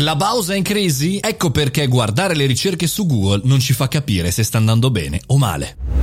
Clubhouse 0.00 0.54
è 0.54 0.56
in 0.56 0.62
crisi? 0.62 1.18
Ecco 1.20 1.50
perché 1.50 1.86
guardare 1.86 2.34
le 2.34 2.46
ricerche 2.46 2.86
su 2.86 3.04
Google 3.04 3.42
non 3.44 3.60
ci 3.60 3.74
fa 3.74 3.86
capire 3.86 4.30
se 4.30 4.42
sta 4.42 4.56
andando 4.56 4.90
bene 4.90 5.20
o 5.26 5.36
male. 5.36 5.99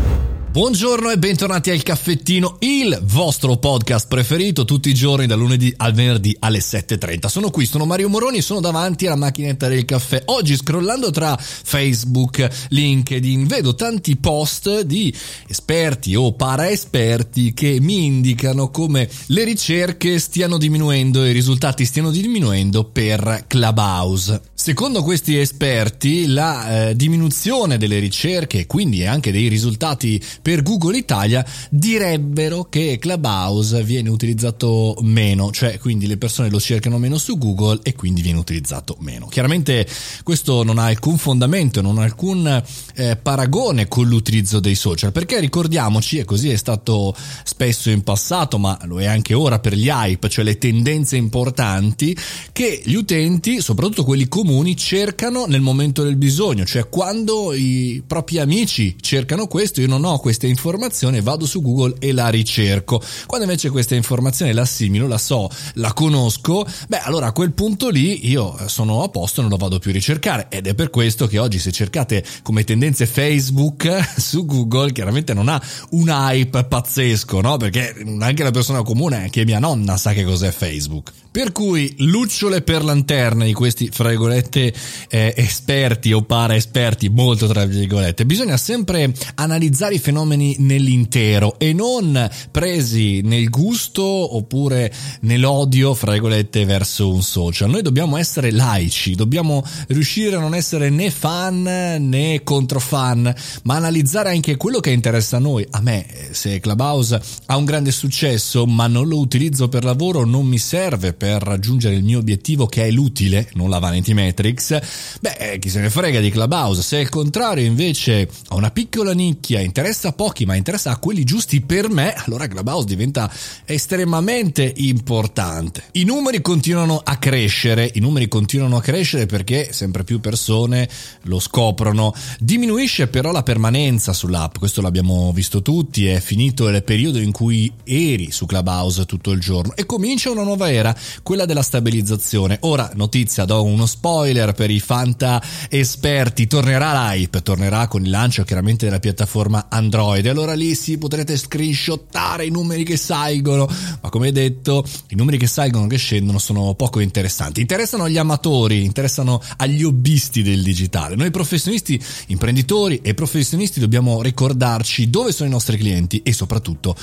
Buongiorno 0.57 1.11
e 1.11 1.19
bentornati 1.19 1.69
al 1.69 1.83
Caffettino, 1.83 2.55
il 2.61 2.99
vostro 3.03 3.57
podcast 3.57 4.07
preferito 4.07 4.65
tutti 4.65 4.89
i 4.89 4.95
giorni 4.95 5.27
da 5.27 5.35
lunedì 5.35 5.71
al 5.77 5.93
venerdì 5.93 6.35
alle 6.39 6.57
7.30. 6.57 7.27
Sono 7.27 7.51
qui, 7.51 7.67
sono 7.67 7.85
Mario 7.85 8.09
Moroni, 8.09 8.41
sono 8.41 8.59
davanti 8.59 9.05
alla 9.05 9.15
macchinetta 9.17 9.67
del 9.67 9.85
caffè. 9.85 10.23
Oggi 10.25 10.55
scrollando 10.55 11.11
tra 11.11 11.37
Facebook, 11.37 12.49
LinkedIn, 12.69 13.45
vedo 13.45 13.75
tanti 13.75 14.15
post 14.15 14.81
di 14.81 15.13
esperti 15.47 16.15
o 16.15 16.33
paraesperti 16.33 17.53
che 17.53 17.77
mi 17.79 18.05
indicano 18.05 18.71
come 18.71 19.07
le 19.27 19.43
ricerche 19.43 20.17
stiano 20.17 20.57
diminuendo 20.57 21.23
e 21.23 21.29
i 21.29 21.33
risultati 21.33 21.85
stiano 21.85 22.09
diminuendo 22.09 22.83
per 22.83 23.43
Clubhouse. 23.45 24.41
Secondo 24.55 25.03
questi 25.03 25.37
esperti 25.37 26.25
la 26.25 26.89
eh, 26.89 26.95
diminuzione 26.95 27.77
delle 27.77 27.99
ricerche 27.99 28.61
e 28.61 28.65
quindi 28.65 29.05
anche 29.05 29.31
dei 29.31 29.49
risultati 29.49 30.19
per 30.47 30.63
Google 30.63 30.97
Italia 30.97 31.45
direbbero 31.69 32.67
che 32.69 32.97
Clubhouse 33.01 33.83
viene 33.83 34.07
utilizzato 34.07 34.95
meno, 35.01 35.51
cioè 35.51 35.77
quindi 35.77 36.07
le 36.07 36.15
persone 36.15 36.49
lo 36.49 36.57
cercano 36.57 36.97
meno 36.97 37.17
su 37.17 37.37
Google 37.37 37.81
e 37.83 37.95
quindi 37.95 38.21
viene 38.21 38.39
utilizzato 38.39 38.95
meno. 38.99 39.27
Chiaramente 39.27 39.85
questo 40.23 40.63
non 40.63 40.77
ha 40.77 40.85
alcun 40.85 41.17
fondamento, 41.17 41.81
non 41.81 41.97
ha 41.97 42.03
alcun 42.03 42.63
eh, 42.95 43.17
paragone 43.17 43.89
con 43.89 44.07
l'utilizzo 44.07 44.61
dei 44.61 44.75
social, 44.75 45.11
perché 45.11 45.41
ricordiamoci, 45.41 46.17
e 46.17 46.23
così 46.23 46.49
è 46.49 46.55
stato 46.55 47.13
spesso 47.43 47.89
in 47.89 48.03
passato, 48.03 48.57
ma 48.57 48.79
lo 48.83 49.01
è 49.01 49.05
anche 49.05 49.33
ora 49.33 49.59
per 49.59 49.73
gli 49.73 49.89
hype, 49.89 50.29
cioè 50.29 50.45
le 50.45 50.57
tendenze 50.57 51.17
importanti, 51.17 52.17
che 52.53 52.81
gli 52.85 52.93
utenti, 52.93 53.59
soprattutto 53.59 54.05
quelli 54.05 54.29
comuni, 54.29 54.77
cercano 54.77 55.45
nel 55.45 55.59
momento 55.59 56.03
del 56.03 56.15
bisogno, 56.15 56.63
cioè 56.63 56.87
quando 56.87 57.51
i 57.51 58.01
propri 58.07 58.39
amici 58.39 58.95
cercano 59.01 59.47
questo, 59.47 59.81
io 59.81 59.87
non 59.87 60.05
ho 60.05 60.17
questa 60.19 60.35
questa 60.37 60.45
informazione, 60.45 61.21
vado 61.21 61.47
su 61.47 61.61
Google 61.61 61.95
e 61.99 62.13
la 62.13 62.29
ricerco. 62.29 63.01
Quando 63.25 63.45
invece 63.45 63.71
questa 63.71 63.95
informazione 63.95 64.53
la 64.53 64.61
assimilo, 64.61 65.07
la 65.07 65.17
so, 65.17 65.49
la 65.73 65.93
conosco, 65.93 66.65
beh 66.87 66.99
allora 66.99 67.27
a 67.27 67.31
quel 67.31 67.53
punto 67.53 67.89
lì 67.89 68.29
io 68.29 68.55
sono 68.67 69.01
a 69.01 69.09
posto 69.09 69.41
non 69.41 69.49
lo 69.49 69.57
vado 69.57 69.79
più 69.79 69.89
a 69.89 69.93
ricercare 69.93 70.45
ed 70.49 70.67
è 70.67 70.75
per 70.75 70.91
questo 70.91 71.25
che 71.25 71.39
oggi 71.39 71.57
se 71.57 71.71
cercate 71.71 72.23
come 72.43 72.63
tendenze 72.63 73.07
Facebook 73.07 73.87
su 74.17 74.45
Google 74.45 74.91
chiaramente 74.91 75.33
non 75.33 75.49
ha 75.49 75.61
un 75.91 76.07
hype 76.09 76.65
pazzesco, 76.65 77.41
no? 77.41 77.57
Perché 77.57 77.95
anche 78.19 78.43
la 78.43 78.51
persona 78.51 78.83
comune, 78.83 79.17
anche 79.17 79.43
mia 79.43 79.59
nonna 79.59 79.97
sa 79.97 80.13
che 80.13 80.23
cos'è 80.23 80.51
Facebook. 80.51 81.11
Per 81.31 81.51
cui 81.51 81.93
lucciole 81.99 82.61
per 82.61 82.83
lanterne 82.83 83.45
di 83.45 83.53
questi, 83.53 83.89
fra 83.91 84.09
virgolette, 84.09 84.73
eh, 85.07 85.33
esperti 85.37 86.11
o 86.11 86.23
para 86.23 86.55
esperti, 86.55 87.09
molto 87.09 87.45
tra 87.47 87.63
virgolette, 87.65 88.25
bisogna 88.25 88.57
sempre 88.57 89.13
analizzare 89.35 89.93
i 89.93 89.99
fenomeni 89.99 90.26
nell'intero 90.35 91.57
e 91.59 91.73
non 91.73 92.29
presi 92.51 93.21
nel 93.21 93.49
gusto 93.49 94.03
oppure 94.03 94.93
nell'odio, 95.21 95.93
fra 95.93 96.11
virgolette, 96.11 96.65
verso 96.65 97.11
un 97.11 97.21
social. 97.21 97.69
Noi 97.69 97.81
dobbiamo 97.81 98.17
essere 98.17 98.51
laici, 98.51 99.15
dobbiamo 99.15 99.63
riuscire 99.87 100.35
a 100.35 100.39
non 100.39 100.55
essere 100.55 100.89
né 100.89 101.09
fan 101.11 101.63
né 101.99 102.43
contro 102.43 102.79
fan, 102.79 103.33
ma 103.63 103.75
analizzare 103.75 104.31
anche 104.31 104.57
quello 104.57 104.79
che 104.79 104.91
interessa 104.91 105.37
a 105.37 105.39
noi. 105.39 105.65
A 105.71 105.81
me, 105.81 106.05
se 106.31 106.59
Clubhouse 106.59 107.21
ha 107.45 107.55
un 107.55 107.65
grande 107.65 107.91
successo, 107.91 108.65
ma 108.65 108.87
non 108.87 109.07
lo 109.07 109.19
utilizzo 109.19 109.69
per 109.69 109.83
lavoro, 109.83 110.25
non 110.25 110.45
mi 110.45 110.57
serve 110.57 111.13
per 111.13 111.41
raggiungere 111.41 111.95
il 111.95 112.03
mio 112.03 112.19
obiettivo 112.19 112.65
che 112.65 112.85
è 112.85 112.91
l'utile, 112.91 113.49
non 113.53 113.69
la 113.69 113.79
Vanity 113.79 114.13
Metrics, 114.13 114.79
beh, 115.21 115.35
eh, 115.37 115.59
chi 115.59 115.69
se 115.69 115.79
ne 115.79 115.89
frega 115.89 116.19
di 116.19 116.29
Clubhouse. 116.29 116.81
Se 116.81 116.97
al 116.97 117.09
contrario 117.09 117.65
invece 117.65 118.29
ha 118.47 118.55
una 118.55 118.71
piccola 118.71 119.13
nicchia, 119.13 119.59
interessa 119.59 120.09
a 120.09 120.13
pochi, 120.17 120.45
ma 120.45 120.55
interessa 120.55 120.89
a 120.89 120.97
quelli 120.97 121.23
giusti 121.23 121.61
per 121.61 121.89
me, 121.89 122.13
allora 122.13 122.47
Clubhouse 122.47 122.87
diventa 122.87 123.31
estremamente 123.65 124.73
importante. 124.77 125.83
I 125.91 126.03
numeri 126.03 126.41
continuano 126.41 126.99
a 127.01 127.17
crescere, 127.17 127.89
i 127.93 127.99
numeri 127.99 128.27
continuano 128.27 128.77
a 128.77 128.81
crescere 128.81 129.27
perché 129.27 129.71
sempre 129.71 130.03
più 130.03 130.19
persone 130.19 130.89
lo 131.23 131.39
scoprono. 131.39 132.13
Diminuisce 132.39 133.07
però 133.07 133.31
la 133.31 133.43
permanenza 133.43 134.11
sull'app, 134.11 134.57
questo 134.57 134.81
l'abbiamo 134.81 135.31
visto 135.33 135.61
tutti, 135.61 136.07
è 136.07 136.19
finito 136.19 136.67
il 136.67 136.83
periodo 136.83 137.19
in 137.19 137.31
cui 137.31 137.71
eri 137.83 138.31
su 138.31 138.47
Clubhouse 138.47 139.05
tutto 139.05 139.29
il 139.31 139.39
giorno 139.39 139.75
e 139.75 139.85
comincia 139.85 140.31
una 140.31 140.43
nuova 140.43 140.71
era, 140.71 140.95
quella 141.21 141.45
della 141.45 141.61
stabilizzazione. 141.61 142.57
Ora, 142.61 142.89
notizia, 142.95 143.45
do 143.45 143.63
uno 143.63 143.85
spoiler 143.85 144.53
per 144.53 144.71
i 144.71 144.79
fanta 144.79 145.39
esperti, 145.69 146.47
tornerà 146.47 147.11
l'hype, 147.11 147.43
tornerà 147.43 147.87
con 147.87 148.03
il 148.03 148.09
lancio 148.09 148.43
chiaramente 148.43 148.85
della 148.85 148.99
piattaforma 148.99 149.67
Android. 149.69 149.96
E 149.97 150.29
allora 150.29 150.53
lì 150.53 150.75
sì, 150.75 150.97
potrete 150.97 151.35
screenshottare 151.35 152.45
i 152.45 152.51
numeri 152.51 152.83
che 152.83 152.97
salgono, 152.97 153.67
ma 154.01 154.09
come 154.09 154.31
detto, 154.31 154.85
i 155.09 155.15
numeri 155.15 155.37
che 155.37 155.47
salgono 155.47 155.85
e 155.85 155.89
che 155.89 155.97
scendono 155.97 156.37
sono 156.37 156.75
poco 156.75 156.99
interessanti. 156.99 157.61
Interessano 157.61 158.03
agli 158.03 158.17
amatori, 158.17 158.83
interessano 158.83 159.41
agli 159.57 159.83
hobbisti 159.83 160.43
del 160.43 160.61
digitale. 160.61 161.15
Noi 161.15 161.31
professionisti, 161.31 161.99
imprenditori 162.27 162.99
e 163.01 163.15
professionisti 163.15 163.79
dobbiamo 163.79 164.21
ricordarci 164.21 165.09
dove 165.09 165.31
sono 165.31 165.49
i 165.49 165.51
nostri 165.51 165.77
clienti 165.77 166.21
e 166.21 166.31
soprattutto 166.31 166.95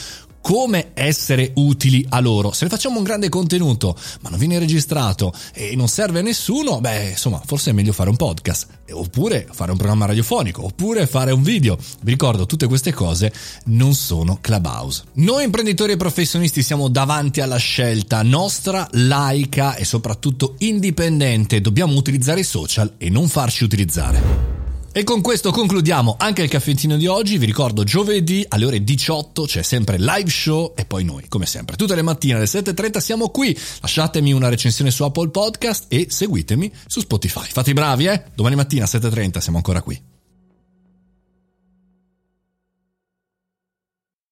come 0.45 0.91
essere 0.93 1.53
utili 1.55 2.05
a 2.11 2.21
loro. 2.21 2.53
Se 2.53 2.69
facciamo 2.69 2.99
un 2.99 3.03
grande 3.03 3.31
contenuto, 3.31 3.97
ma 4.21 4.29
non 4.29 4.39
viene 4.39 4.59
registrato 4.59 5.33
e 5.55 5.75
non 5.75 5.89
serve 5.89 6.19
a 6.19 6.23
nessuno, 6.23 6.83
beh, 6.83 7.13
insomma, 7.13 7.41
forse 7.43 7.71
è 7.71 7.73
meglio 7.73 7.95
fare 7.95 8.11
un 8.11 8.17
podcast, 8.17 8.67
oppure 8.93 9.49
fare 9.51 9.71
un 9.71 9.79
programma 9.79 10.05
radiofonico, 10.05 10.63
oppure 10.63 11.07
fare 11.07 11.33
un 11.33 11.43
video. 11.43 11.79
Vi 12.03 12.11
ricordo, 12.11 12.45
tutte 12.45 12.67
queste 12.67 12.93
cose 12.93 13.33
non 13.69 13.95
sono 13.95 14.37
Clubhouse. 14.39 15.05
Noi 15.15 15.45
imprenditori 15.45 15.93
e 15.93 15.97
professionisti 15.97 16.63
siamo 16.63 16.89
davanti 16.89 17.41
alla 17.41 17.57
scelta 17.57 18.21
nostra, 18.21 18.87
laica 18.93 19.77
e 19.77 19.87
soprattutto 19.87 20.57
indipendente. 20.59 21.63
Dobbiamo 21.63 21.97
utilizzare 21.97 22.41
i 22.41 22.45
social 22.45 22.97
e 22.99 23.09
non 23.09 23.31
farci 23.31 23.65
utilizzare. 23.65 24.54
E 24.97 25.03
con 25.03 25.23
questo 25.23 25.51
concludiamo 25.51 26.15
anche 26.17 26.43
il 26.43 26.49
caffettino 26.49 26.97
di 26.97 27.09
oggi. 27.09 27.37
Vi 27.37 27.47
ricordo 27.47 27.83
giovedì 27.83 28.47
alle 28.47 28.65
ore 28.65 28.85
18 28.85 29.43
c'è 29.43 29.63
sempre 29.63 29.97
live 29.99 30.31
show 30.31 30.73
e 30.77 30.85
poi 30.85 31.03
noi, 31.03 31.27
come 31.27 31.47
sempre, 31.47 31.75
tutte 31.75 31.97
le 31.97 32.03
mattine 32.03 32.35
alle 32.35 32.45
7.30 32.45 32.99
siamo 32.99 33.29
qui. 33.31 33.59
Lasciatemi 33.81 34.33
una 34.33 34.49
recensione 34.49 34.93
su 34.93 35.03
Apple 35.03 35.31
Podcast 35.31 35.87
e 35.89 36.07
seguitemi 36.11 36.73
su 36.87 37.01
Spotify. 37.01 37.49
Fate 37.51 37.71
i 37.71 37.75
bravi, 37.75 38.05
eh? 38.05 38.23
Domani 38.37 38.55
mattina 38.55 38.87
alle 38.89 39.09
7.30 39.09 39.39
siamo 39.39 39.57
ancora 39.57 39.83
qui. 39.83 40.14